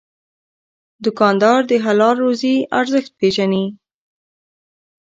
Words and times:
دوکاندار 1.03 1.59
د 1.67 1.71
حلال 1.85 2.15
روزي 2.25 2.55
ارزښت 2.79 3.11
پېژني. 3.19 3.65